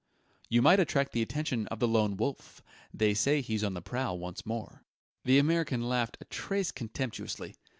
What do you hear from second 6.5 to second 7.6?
contemptuously.